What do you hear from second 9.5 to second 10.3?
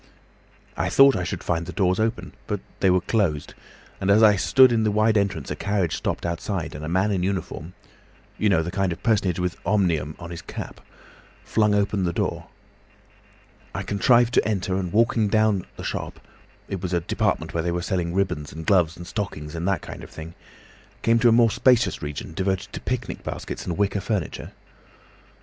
'Omnium'